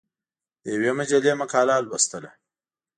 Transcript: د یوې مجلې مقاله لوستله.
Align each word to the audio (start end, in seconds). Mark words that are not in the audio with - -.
د 0.61 0.63
یوې 0.75 0.91
مجلې 0.99 1.31
مقاله 1.41 1.75
لوستله. 1.85 2.31